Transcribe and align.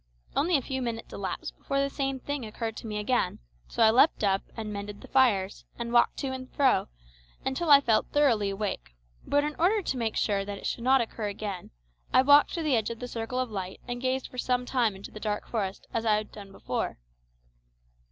Only 0.35 0.57
a 0.57 0.63
few 0.63 0.81
minutes 0.81 1.13
elapsed 1.13 1.55
before 1.59 1.79
the 1.79 1.87
same 1.91 2.19
thing 2.19 2.43
occurred 2.43 2.75
to 2.77 2.87
me 2.87 2.97
again, 2.97 3.37
so 3.67 3.83
I 3.83 3.91
leaped 3.91 4.23
up, 4.23 4.41
and 4.57 4.73
mended 4.73 4.99
the 5.01 5.07
fires, 5.07 5.63
and 5.77 5.93
walked 5.93 6.17
to 6.21 6.29
and 6.31 6.51
fro, 6.51 6.87
until 7.45 7.69
I 7.69 7.81
felt 7.81 8.07
thoroughly 8.07 8.49
awake, 8.49 8.95
but 9.27 9.43
in 9.43 9.53
order 9.59 9.83
to 9.83 9.97
make 9.97 10.15
sure 10.17 10.43
that 10.43 10.57
it 10.57 10.65
should 10.65 10.83
not 10.83 11.01
occur 11.01 11.27
again, 11.27 11.69
I 12.11 12.23
walked 12.23 12.51
to 12.55 12.63
the 12.63 12.75
edge 12.75 12.89
of 12.89 12.97
the 12.97 13.07
circle 13.07 13.37
of 13.37 13.51
light 13.51 13.79
and 13.87 14.01
gazed 14.01 14.27
for 14.27 14.39
some 14.39 14.65
time 14.65 14.95
into 14.95 15.11
the 15.11 15.19
dark 15.19 15.47
forest, 15.47 15.85
as 15.93 16.03
I 16.03 16.15
had 16.15 16.31
done 16.31 16.51
before. 16.51 16.97